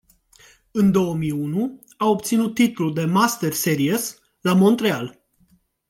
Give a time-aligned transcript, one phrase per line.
[0.71, 5.21] În două mii unu a obținut titlul de Master Series, la Montreal.